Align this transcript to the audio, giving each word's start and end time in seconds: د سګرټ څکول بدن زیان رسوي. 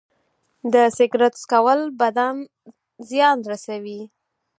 د 0.73 0.75
سګرټ 0.97 1.33
څکول 1.41 1.81
بدن 2.01 2.35
زیان 3.09 3.37
رسوي. 3.51 4.01